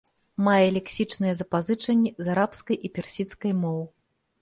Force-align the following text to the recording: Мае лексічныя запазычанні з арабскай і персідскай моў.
Мае 0.45 0.67
лексічныя 0.77 1.33
запазычанні 1.41 2.09
з 2.25 2.35
арабскай 2.37 2.77
і 2.87 2.95
персідскай 2.99 3.53
моў. 3.63 3.81